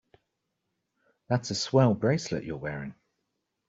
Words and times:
That's 1.27 1.51
a 1.51 1.53
swell 1.53 1.93
bracelet 1.93 2.43
you're 2.43 2.57
wearing. 2.57 2.95